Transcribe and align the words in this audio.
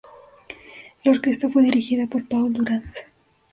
La 1.03 1.11
orquesta 1.11 1.47
fue 1.47 1.61
dirigida 1.61 2.07
por 2.07 2.27
Paul 2.27 2.51
Durand. 2.53 2.91